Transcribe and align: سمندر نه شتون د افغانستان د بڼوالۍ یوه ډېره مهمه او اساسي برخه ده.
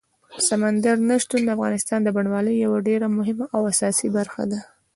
سمندر 0.47 0.95
نه 1.09 1.15
شتون 1.23 1.41
د 1.43 1.49
افغانستان 1.57 1.99
د 2.03 2.09
بڼوالۍ 2.15 2.55
یوه 2.65 2.79
ډېره 2.87 3.07
مهمه 3.17 3.45
او 3.55 3.61
اساسي 3.71 4.07
برخه 4.17 4.43
ده. 4.51 4.59